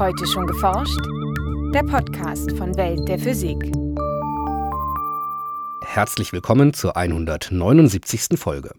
[0.00, 0.98] Heute schon geforscht?
[1.74, 3.58] Der Podcast von Welt der Physik.
[5.84, 8.38] Herzlich willkommen zur 179.
[8.38, 8.70] Folge.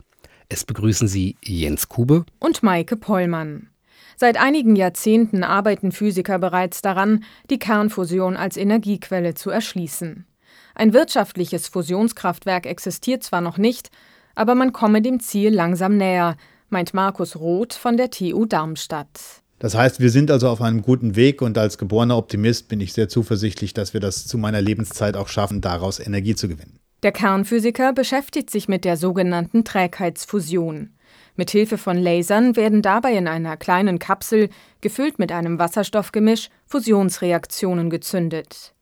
[0.49, 3.69] Es begrüßen Sie Jens Kube und Maike Pollmann.
[4.17, 10.26] Seit einigen Jahrzehnten arbeiten Physiker bereits daran, die Kernfusion als Energiequelle zu erschließen.
[10.74, 13.92] Ein wirtschaftliches Fusionskraftwerk existiert zwar noch nicht,
[14.33, 16.35] aber man komme dem Ziel langsam näher,
[16.70, 19.41] meint Markus Roth von der TU Darmstadt.
[19.62, 22.94] Das heißt, wir sind also auf einem guten Weg und als geborener Optimist bin ich
[22.94, 26.80] sehr zuversichtlich, dass wir das zu meiner Lebenszeit auch schaffen, daraus Energie zu gewinnen.
[27.04, 30.90] Der Kernphysiker beschäftigt sich mit der sogenannten Trägheitsfusion.
[31.36, 34.50] Mit Hilfe von Lasern werden dabei in einer kleinen Kapsel,
[34.82, 38.73] gefüllt mit einem Wasserstoffgemisch, Fusionsreaktionen gezündet.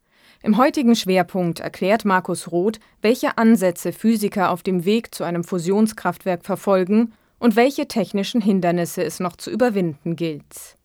[0.44, 6.46] Im heutigen Schwerpunkt erklärt Markus Roth, welche Ansätze Physiker auf dem Weg zu einem Fusionskraftwerk
[6.46, 10.78] verfolgen und welche technischen Hindernisse es noch zu überwinden gilt.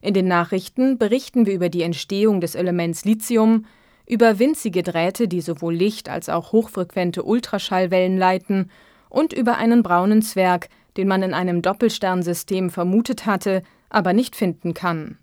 [0.00, 3.64] In den Nachrichten berichten wir über die Entstehung des Elements Lithium,
[4.06, 8.70] über winzige Drähte, die sowohl Licht als auch hochfrequente Ultraschallwellen leiten,
[9.08, 14.74] und über einen braunen Zwerg, den man in einem Doppelsternsystem vermutet hatte, aber nicht finden
[14.74, 15.18] kann.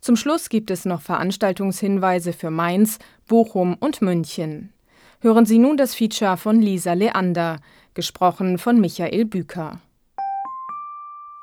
[0.00, 4.72] Zum Schluss gibt es noch Veranstaltungshinweise für Mainz, Bochum und München.
[5.20, 7.58] Hören Sie nun das Feature von Lisa Leander,
[7.94, 9.80] gesprochen von Michael Büker.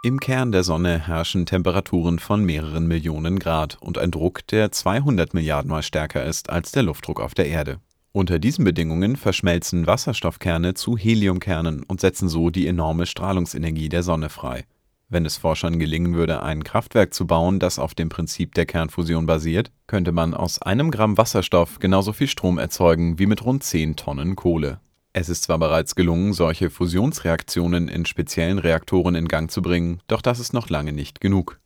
[0.02, 5.34] Im Kern der Sonne herrschen Temperaturen von mehreren Millionen Grad und ein Druck, der 200
[5.34, 7.82] Milliarden Mal stärker ist als der Luftdruck auf der Erde.
[8.14, 14.30] Unter diesen Bedingungen verschmelzen Wasserstoffkerne zu Heliumkernen und setzen so die enorme Strahlungsenergie der Sonne
[14.30, 14.64] frei.
[15.10, 19.26] Wenn es Forschern gelingen würde, ein Kraftwerk zu bauen, das auf dem Prinzip der Kernfusion
[19.26, 23.98] basiert, könnte man aus einem Gramm Wasserstoff genauso viel Strom erzeugen wie mit rund 10
[23.98, 24.80] Tonnen Kohle.
[25.12, 30.22] Es ist zwar bereits gelungen, solche Fusionsreaktionen in speziellen Reaktoren in Gang zu bringen, doch
[30.22, 31.60] das ist noch lange nicht genug.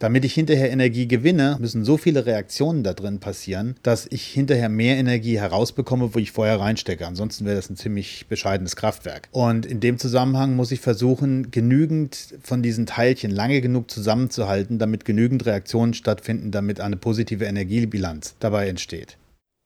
[0.00, 4.70] Damit ich hinterher Energie gewinne, müssen so viele Reaktionen da drin passieren, dass ich hinterher
[4.70, 7.06] mehr Energie herausbekomme, wo ich vorher reinstecke.
[7.06, 9.28] Ansonsten wäre das ein ziemlich bescheidenes Kraftwerk.
[9.30, 15.04] Und in dem Zusammenhang muss ich versuchen, genügend von diesen Teilchen lange genug zusammenzuhalten, damit
[15.04, 19.18] genügend Reaktionen stattfinden, damit eine positive Energiebilanz dabei entsteht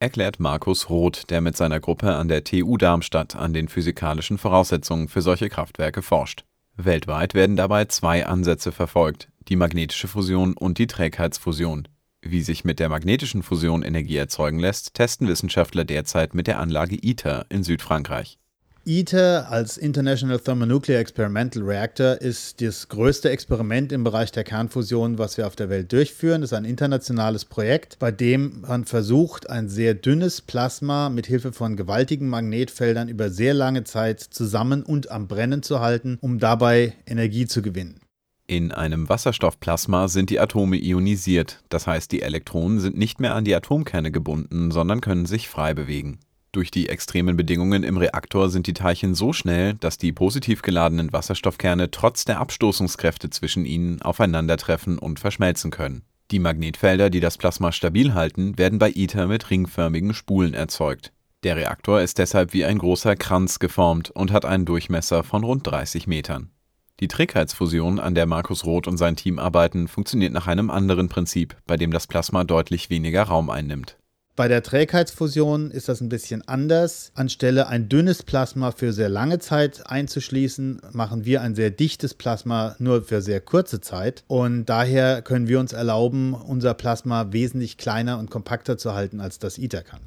[0.05, 5.09] erklärt Markus Roth, der mit seiner Gruppe an der TU Darmstadt an den physikalischen Voraussetzungen
[5.09, 6.45] für solche Kraftwerke forscht.
[6.77, 11.89] Weltweit werden dabei zwei Ansätze verfolgt, die magnetische Fusion und die Trägheitsfusion.
[12.21, 16.99] Wie sich mit der magnetischen Fusion Energie erzeugen lässt, testen Wissenschaftler derzeit mit der Anlage
[17.01, 18.39] ITER in Südfrankreich.
[18.87, 25.39] ITER als International Thermonuclear Experimental Reactor ist das größte Experiment im Bereich der Kernfusion, was
[25.39, 26.43] wir auf der Welt durchführen.
[26.43, 31.55] Das ist ein internationales Projekt, bei dem man versucht, ein sehr dünnes Plasma mit Hilfe
[31.55, 36.93] von gewaltigen Magnetfeldern über sehr lange Zeit zusammen und am Brennen zu halten, um dabei
[37.07, 38.01] Energie zu gewinnen.
[38.47, 43.45] In einem Wasserstoffplasma sind die Atome ionisiert, das heißt die Elektronen sind nicht mehr an
[43.45, 46.19] die Atomkerne gebunden, sondern können sich frei bewegen.
[46.55, 51.13] Durch die extremen Bedingungen im Reaktor sind die Teilchen so schnell, dass die positiv geladenen
[51.13, 56.05] Wasserstoffkerne trotz der Abstoßungskräfte zwischen ihnen aufeinandertreffen und verschmelzen können.
[56.31, 61.13] Die Magnetfelder, die das Plasma stabil halten, werden bei ITER mit ringförmigen Spulen erzeugt.
[61.43, 65.67] Der Reaktor ist deshalb wie ein großer Kranz geformt und hat einen Durchmesser von rund
[65.67, 66.53] 30 Metern.
[67.01, 71.57] Die Trägheitsfusion, an der Markus Roth und sein Team arbeiten, funktioniert nach einem anderen Prinzip,
[71.67, 73.99] bei dem das Plasma deutlich weniger Raum einnimmt.
[74.37, 77.13] Bei der Trägheitsfusion ist das ein bisschen anders.
[77.15, 82.75] Anstelle ein dünnes Plasma für sehr lange Zeit einzuschließen, machen wir ein sehr dichtes Plasma
[82.81, 84.25] nur für sehr kurze Zeit.
[84.27, 89.39] Und daher können wir uns erlauben, unser Plasma wesentlich kleiner und kompakter zu halten, als
[89.39, 90.01] das ITER kann.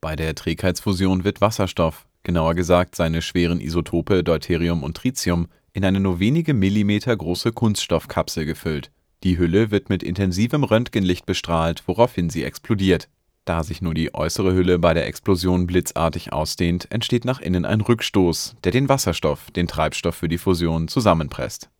[0.00, 6.00] Bei der Trägheitsfusion wird Wasserstoff, genauer gesagt seine schweren Isotope Deuterium und Tritium, in eine
[6.00, 8.90] nur wenige Millimeter große Kunststoffkapsel gefüllt.
[9.24, 13.08] Die Hülle wird mit intensivem Röntgenlicht bestrahlt, woraufhin sie explodiert.
[13.48, 17.80] Da sich nur die äußere Hülle bei der Explosion blitzartig ausdehnt, entsteht nach innen ein
[17.80, 21.70] Rückstoß, der den Wasserstoff, den Treibstoff für die Fusion, zusammenpresst.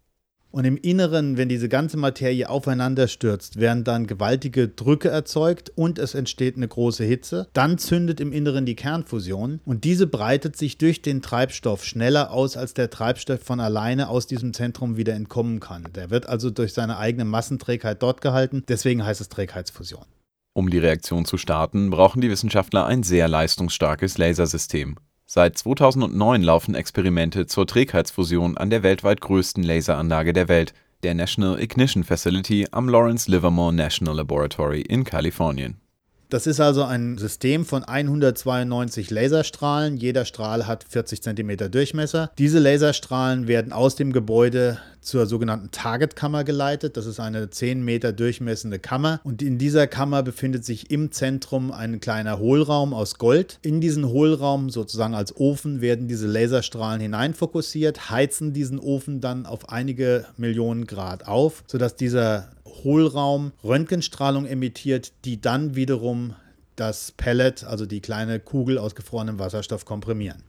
[0.50, 5.98] Und im Inneren, wenn diese ganze Materie aufeinander stürzt, werden dann gewaltige Drücke erzeugt und
[5.98, 7.48] es entsteht eine große Hitze.
[7.52, 12.56] Dann zündet im Inneren die Kernfusion und diese breitet sich durch den Treibstoff schneller aus,
[12.56, 15.86] als der Treibstoff von alleine aus diesem Zentrum wieder entkommen kann.
[15.94, 18.64] Der wird also durch seine eigene Massenträgheit dort gehalten.
[18.68, 20.06] Deswegen heißt es Trägheitsfusion.
[20.52, 24.96] Um die Reaktion zu starten, brauchen die Wissenschaftler ein sehr leistungsstarkes Lasersystem.
[25.26, 30.72] Seit 2009 laufen Experimente zur Trägheitsfusion an der weltweit größten Laseranlage der Welt,
[31.02, 35.80] der National Ignition Facility am Lawrence Livermore National Laboratory in Kalifornien.
[36.30, 39.96] Das ist also ein System von 192 Laserstrahlen.
[39.96, 42.30] Jeder Strahl hat 40 cm Durchmesser.
[42.36, 46.98] Diese Laserstrahlen werden aus dem Gebäude zur sogenannten Targetkammer geleitet.
[46.98, 49.20] Das ist eine 10 Meter durchmessende Kammer.
[49.24, 53.58] Und in dieser Kammer befindet sich im Zentrum ein kleiner Hohlraum aus Gold.
[53.62, 59.70] In diesen Hohlraum, sozusagen als Ofen, werden diese Laserstrahlen hineinfokussiert, heizen diesen Ofen dann auf
[59.70, 62.50] einige Millionen Grad auf, sodass dieser
[62.84, 66.34] Hohlraum Röntgenstrahlung emittiert, die dann wiederum
[66.76, 70.44] das Pellet, also die kleine Kugel aus gefrorenem Wasserstoff, komprimieren.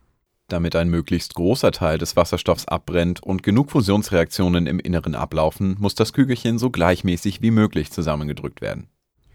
[0.48, 5.96] Damit ein möglichst großer Teil des Wasserstoffs abbrennt und genug Fusionsreaktionen im Inneren ablaufen, muss
[5.96, 8.90] das Kügelchen so gleichmäßig wie möglich zusammengedrückt werden.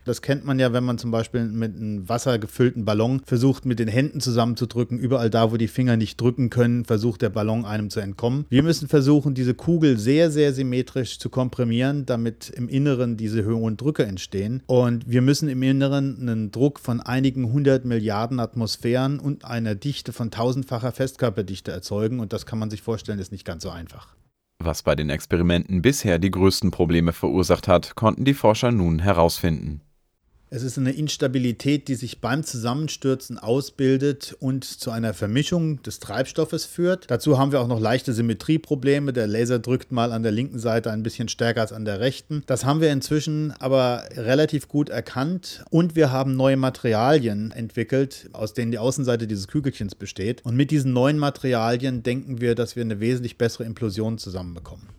[0.05, 3.89] Das kennt man ja, wenn man zum Beispiel mit einem wassergefüllten Ballon versucht, mit den
[3.89, 4.99] Händen zusammenzudrücken.
[4.99, 8.45] Überall da, wo die Finger nicht drücken können, versucht der Ballon einem zu entkommen.
[8.51, 13.77] Wir müssen versuchen, diese Kugel sehr, sehr symmetrisch zu komprimieren, damit im Inneren diese hohen
[13.77, 14.63] Drücke entstehen.
[14.67, 20.13] Und wir müssen im Inneren einen Druck von einigen hundert Milliarden Atmosphären und einer Dichte
[20.13, 22.21] von tausendfacher Festkörperdichte erzeugen.
[22.21, 24.15] Und das kann man sich vorstellen, ist nicht ganz so einfach.
[24.59, 29.81] Was bei den Experimenten bisher die größten Probleme verursacht hat, konnten die Forscher nun herausfinden.
[30.55, 36.65] Es ist eine Instabilität, die sich beim Zusammenstürzen ausbildet und zu einer Vermischung des Treibstoffes
[36.65, 37.11] führt.
[37.11, 39.13] Dazu haben wir auch noch leichte Symmetrieprobleme.
[39.13, 42.45] Der Laser drückt mal an der linken Seite ein bisschen stärker als an der rechten.
[42.47, 48.55] Das haben wir inzwischen aber relativ gut erkannt und wir haben neue Materialien entwickelt, aus
[48.55, 50.45] denen die Außenseite dieses Kügelchens besteht.
[50.45, 54.94] Und mit diesen neuen Materialien denken wir, dass wir eine wesentlich bessere Implosion zusammenbekommen.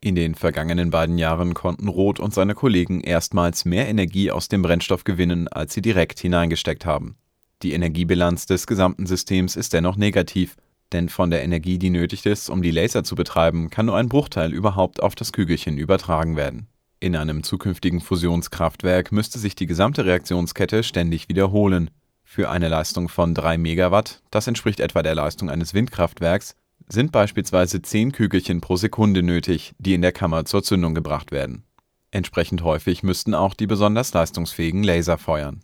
[0.00, 4.62] In den vergangenen beiden Jahren konnten Roth und seine Kollegen erstmals mehr Energie aus dem
[4.62, 7.16] Brennstoff gewinnen, als sie direkt hineingesteckt haben.
[7.62, 10.56] Die Energiebilanz des gesamten Systems ist dennoch negativ,
[10.92, 14.08] denn von der Energie, die nötig ist, um die Laser zu betreiben, kann nur ein
[14.08, 16.68] Bruchteil überhaupt auf das Kügelchen übertragen werden.
[17.00, 21.90] In einem zukünftigen Fusionskraftwerk müsste sich die gesamte Reaktionskette ständig wiederholen.
[22.22, 26.54] Für eine Leistung von 3 Megawatt, das entspricht etwa der Leistung eines Windkraftwerks,
[26.88, 31.64] sind beispielsweise 10 Kügelchen pro Sekunde nötig, die in der Kammer zur Zündung gebracht werden.
[32.10, 35.60] Entsprechend häufig müssten auch die besonders leistungsfähigen Laser feuern.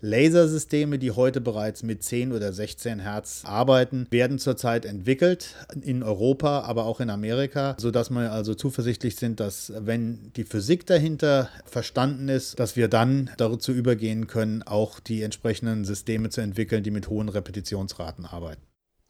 [0.00, 6.60] Lasersysteme, die heute bereits mit 10 oder 16 Hertz arbeiten, werden zurzeit entwickelt in Europa,
[6.60, 12.28] aber auch in Amerika, sodass wir also zuversichtlich sind, dass wenn die Physik dahinter verstanden
[12.28, 17.08] ist, dass wir dann dazu übergehen können, auch die entsprechenden Systeme zu entwickeln, die mit
[17.08, 18.60] hohen Repetitionsraten arbeiten.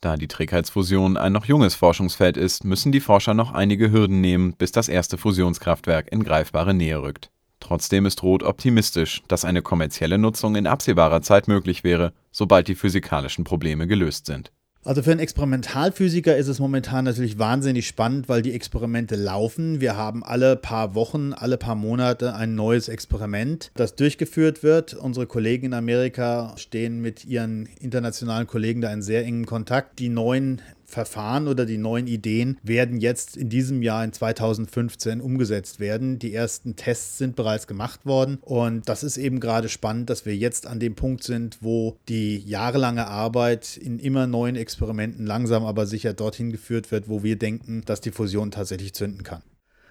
[0.05, 4.53] Da die Trägheitsfusion ein noch junges Forschungsfeld ist, müssen die Forscher noch einige Hürden nehmen,
[4.53, 7.31] bis das erste Fusionskraftwerk in greifbare Nähe rückt.
[7.59, 12.75] Trotzdem ist Roth optimistisch, dass eine kommerzielle Nutzung in absehbarer Zeit möglich wäre, sobald die
[12.75, 14.53] physikalischen Probleme gelöst sind.
[14.87, 19.81] Also für einen Experimentalphysiker ist es momentan natürlich wahnsinnig spannend, weil die Experimente laufen.
[19.81, 24.93] Wir haben alle paar Wochen, alle paar Monate ein neues Experiment, das durchgeführt wird.
[24.93, 29.99] Unsere Kollegen in Amerika stehen mit ihren internationalen Kollegen da in sehr engem Kontakt.
[30.01, 30.61] Die neuen
[30.95, 36.19] Verfahren oder die neuen Ideen werden jetzt in diesem Jahr in 2015 umgesetzt werden.
[36.19, 40.37] Die ersten Tests sind bereits gemacht worden und das ist eben gerade spannend, dass wir
[40.37, 45.87] jetzt an dem Punkt sind, wo die jahrelange Arbeit in immer neuen Experimenten langsam aber
[45.87, 49.43] sicher dorthin geführt wird, wo wir denken, dass die Fusion tatsächlich zünden kann.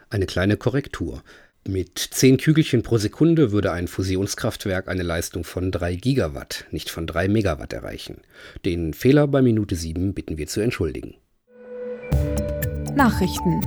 [0.10, 1.24] Eine kleine Korrektur.
[1.66, 7.08] Mit 10 Kügelchen pro Sekunde würde ein Fusionskraftwerk eine Leistung von 3 Gigawatt, nicht von
[7.08, 8.18] 3 Megawatt erreichen.
[8.66, 11.16] Den Fehler bei Minute 7 bitten wir zu entschuldigen.
[12.96, 13.62] Nachrichten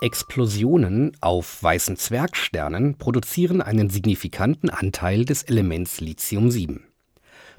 [0.00, 6.80] Explosionen auf weißen Zwergsternen produzieren einen signifikanten Anteil des Elements Lithium-7.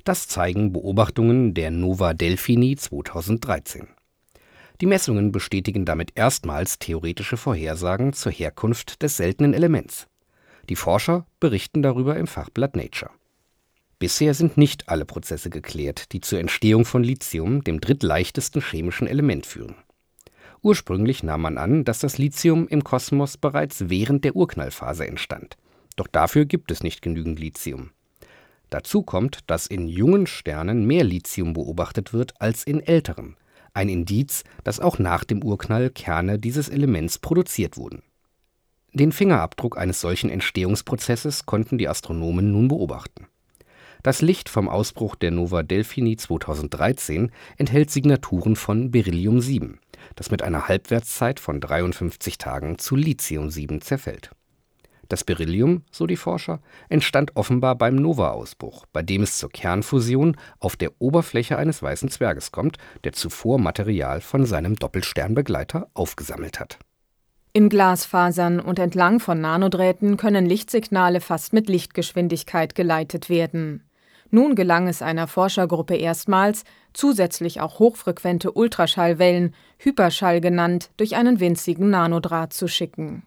[0.03, 3.87] Das zeigen Beobachtungen der Nova Delphini 2013.
[4.81, 10.07] Die Messungen bestätigen damit erstmals theoretische Vorhersagen zur Herkunft des seltenen Elements.
[10.69, 13.11] Die Forscher berichten darüber im Fachblatt Nature.
[14.00, 19.45] Bisher sind nicht alle Prozesse geklärt, die zur Entstehung von Lithium, dem drittleichtesten chemischen Element,
[19.45, 19.75] führen.
[20.63, 25.57] Ursprünglich nahm man an, dass das Lithium im Kosmos bereits während der Urknallphase entstand.
[25.95, 27.91] Doch dafür gibt es nicht genügend Lithium.
[28.71, 33.35] Dazu kommt, dass in jungen Sternen mehr Lithium beobachtet wird als in älteren,
[33.73, 38.03] ein Indiz, dass auch nach dem Urknall Kerne dieses Elements produziert wurden.
[38.93, 43.27] Den Fingerabdruck eines solchen Entstehungsprozesses konnten die Astronomen nun beobachten.
[44.03, 49.75] Das Licht vom Ausbruch der Nova Delphini 2013 enthält Signaturen von Beryllium-7,
[50.15, 54.31] das mit einer Halbwertszeit von 53 Tagen zu Lithium-7 zerfällt
[55.11, 60.75] das Beryllium, so die Forscher, entstand offenbar beim Nova-Ausbruch, bei dem es zur Kernfusion auf
[60.75, 66.79] der Oberfläche eines Weißen Zwerges kommt, der zuvor Material von seinem Doppelsternbegleiter aufgesammelt hat.
[67.53, 73.83] In Glasfasern und entlang von Nanodrähten können Lichtsignale fast mit Lichtgeschwindigkeit geleitet werden.
[74.29, 76.63] Nun gelang es einer Forschergruppe erstmals,
[76.93, 83.23] zusätzlich auch hochfrequente Ultraschallwellen, Hyperschall genannt, durch einen winzigen Nanodraht zu schicken.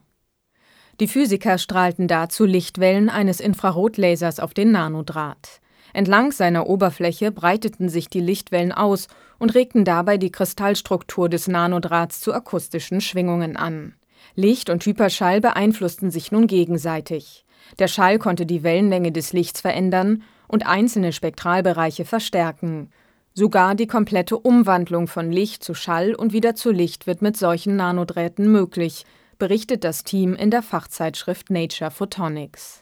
[1.00, 5.60] Die Physiker strahlten dazu Lichtwellen eines Infrarotlasers auf den Nanodraht.
[5.92, 9.08] Entlang seiner Oberfläche breiteten sich die Lichtwellen aus
[9.38, 13.94] und regten dabei die Kristallstruktur des Nanodrahts zu akustischen Schwingungen an.
[14.36, 17.44] Licht und Hyperschall beeinflussten sich nun gegenseitig.
[17.78, 22.90] Der Schall konnte die Wellenlänge des Lichts verändern und einzelne Spektralbereiche verstärken.
[23.32, 27.74] Sogar die komplette Umwandlung von Licht zu Schall und wieder zu Licht wird mit solchen
[27.76, 29.04] Nanodrähten möglich,
[29.44, 32.80] berichtet das Team in der Fachzeitschrift Nature Photonics.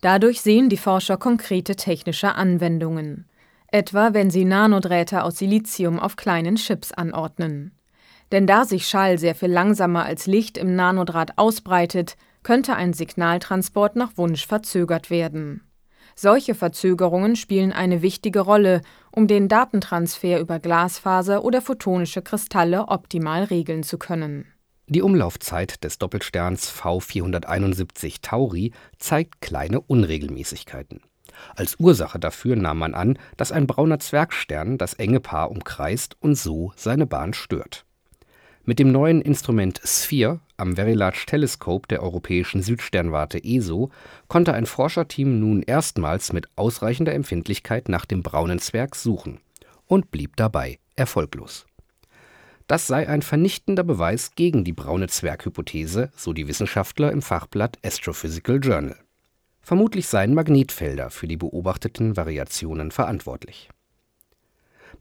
[0.00, 3.28] Dadurch sehen die Forscher konkrete technische Anwendungen,
[3.66, 7.72] etwa wenn sie Nanodrähte aus Silizium auf kleinen Chips anordnen.
[8.32, 13.94] Denn da sich Schall sehr viel langsamer als Licht im Nanodraht ausbreitet, könnte ein Signaltransport
[13.94, 15.60] nach Wunsch verzögert werden.
[16.16, 18.80] Solche Verzögerungen spielen eine wichtige Rolle,
[19.10, 24.46] um den Datentransfer über Glasfaser oder photonische Kristalle optimal regeln zu können.
[24.88, 31.00] Die Umlaufzeit des Doppelsterns V471 Tauri zeigt kleine Unregelmäßigkeiten.
[31.54, 36.34] Als Ursache dafür nahm man an, dass ein brauner Zwergstern das enge Paar umkreist und
[36.34, 37.84] so seine Bahn stört.
[38.64, 43.90] Mit dem neuen Instrument SPHERE am Very Large Telescope der Europäischen Südsternwarte ESO
[44.28, 49.40] konnte ein Forscherteam nun erstmals mit ausreichender Empfindlichkeit nach dem Braunen Zwerg suchen
[49.86, 51.66] und blieb dabei erfolglos.
[52.72, 58.60] Das sei ein vernichtender Beweis gegen die Braune Zwerg-Hypothese, so die Wissenschaftler im Fachblatt Astrophysical
[58.62, 58.96] Journal.
[59.60, 63.68] Vermutlich seien Magnetfelder für die beobachteten Variationen verantwortlich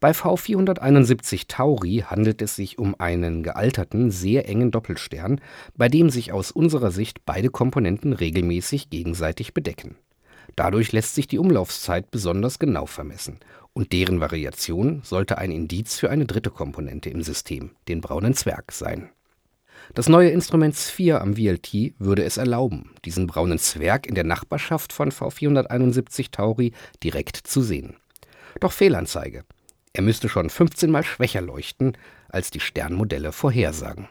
[0.02, 5.40] bei V471 Tauri handelt es sich um einen gealterten, sehr engen Doppelstern,
[5.78, 9.96] bei dem sich aus unserer Sicht beide Komponenten regelmäßig gegenseitig bedecken.
[10.56, 13.40] Dadurch lässt sich die Umlaufzeit besonders genau vermessen,
[13.74, 18.72] und deren Variation sollte ein Indiz für eine dritte Komponente im System, den Braunen Zwerg,
[18.72, 19.10] sein.
[19.94, 24.94] Das neue Instrument Sphere am VLT würde es erlauben, diesen Braunen Zwerg in der Nachbarschaft
[24.94, 26.74] von V471 Tauri
[27.04, 27.98] direkt zu sehen.
[28.60, 29.44] Doch Fehlanzeige.
[29.94, 31.98] Er müsste schon 15 mal schwächer leuchten,
[32.30, 34.08] als die Sternmodelle vorhersagen.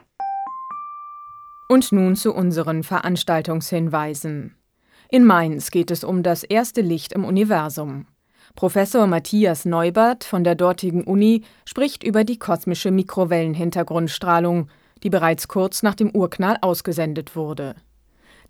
[1.67, 4.55] Und nun zu unseren Veranstaltungshinweisen.
[5.09, 8.05] In Mainz geht es um das erste Licht im Universum.
[8.55, 14.67] Professor Matthias Neubert von der dortigen Uni spricht über die kosmische Mikrowellenhintergrundstrahlung,
[15.03, 17.75] die bereits kurz nach dem Urknall ausgesendet wurde.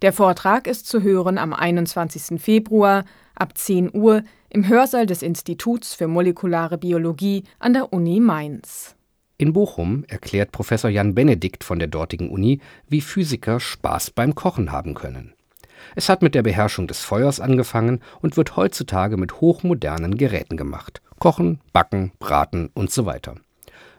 [0.02, 2.42] Der Vortrag ist zu hören am 21.
[2.42, 3.06] Februar
[3.36, 8.96] ab 10 Uhr im Hörsaal des Instituts für molekulare Biologie an der Uni Mainz.
[9.38, 14.72] In Bochum erklärt Professor Jan Benedikt von der dortigen Uni, wie Physiker Spaß beim Kochen
[14.72, 15.34] haben können.
[15.96, 21.02] Es hat mit der Beherrschung des Feuers angefangen und wird heutzutage mit hochmodernen Geräten gemacht.
[21.20, 23.36] Kochen, backen, braten und so weiter.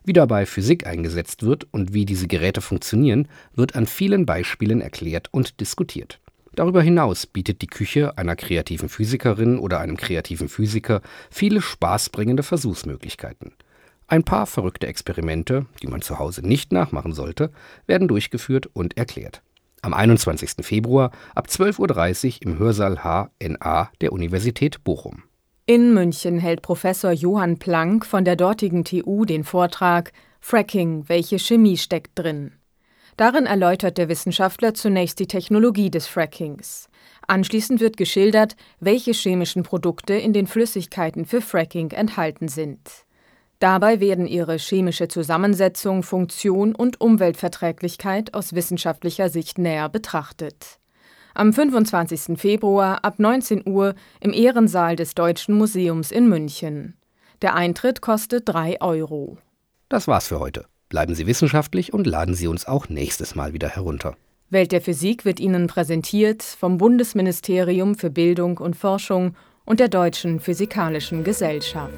[0.04, 5.28] Wie dabei Physik eingesetzt wird und wie diese Geräte funktionieren, wird an vielen Beispielen erklärt
[5.30, 6.18] und diskutiert.
[6.54, 13.52] Darüber hinaus bietet die Küche einer kreativen Physikerin oder einem kreativen Physiker viele spaßbringende Versuchsmöglichkeiten.
[14.06, 17.50] Ein paar verrückte Experimente, die man zu Hause nicht nachmachen sollte,
[17.86, 19.42] werden durchgeführt und erklärt.
[19.84, 20.64] Am 21.
[20.64, 25.24] Februar ab 12.30 Uhr im Hörsaal HNA der Universität Bochum.
[25.66, 31.76] In München hält Professor Johann Planck von der dortigen TU den Vortrag Fracking, welche Chemie
[31.76, 32.52] steckt drin?
[33.16, 36.88] Darin erläutert der Wissenschaftler zunächst die Technologie des Frackings.
[37.26, 42.88] Anschließend wird geschildert, welche chemischen Produkte in den Flüssigkeiten für Fracking enthalten sind.
[43.62, 50.80] Dabei werden ihre chemische Zusammensetzung, Funktion und Umweltverträglichkeit aus wissenschaftlicher Sicht näher betrachtet.
[51.32, 52.40] Am 25.
[52.40, 56.96] Februar ab 19 Uhr im Ehrensaal des Deutschen Museums in München.
[57.40, 59.38] Der Eintritt kostet 3 Euro.
[59.88, 60.66] Das war's für heute.
[60.88, 64.16] Bleiben Sie wissenschaftlich und laden Sie uns auch nächstes Mal wieder herunter.
[64.50, 70.40] Welt der Physik wird Ihnen präsentiert vom Bundesministerium für Bildung und Forschung und der Deutschen
[70.40, 71.92] Physikalischen Gesellschaft.